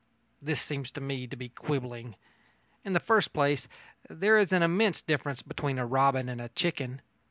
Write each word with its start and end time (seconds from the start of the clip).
This 0.41 0.59
seems 0.59 0.89
to 0.93 0.99
me 0.99 1.27
to 1.27 1.35
be 1.35 1.49
quibbling. 1.49 2.15
In 2.83 2.93
the 2.93 2.99
first 2.99 3.33
place, 3.33 3.67
there 4.09 4.39
is 4.39 4.51
an 4.51 4.63
immense 4.63 4.99
difference 4.99 5.43
between 5.43 5.77
a 5.77 5.85
robin 5.85 6.27
and 6.27 6.41
a 6.41 6.49
chicken. 6.49 7.03